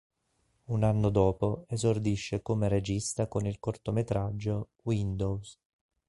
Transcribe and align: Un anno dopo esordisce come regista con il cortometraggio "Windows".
Un 0.65 0.81
anno 0.81 1.09
dopo 1.09 1.65
esordisce 1.67 2.41
come 2.41 2.67
regista 2.67 3.27
con 3.27 3.45
il 3.45 3.59
cortometraggio 3.59 4.69
"Windows". 4.81 5.59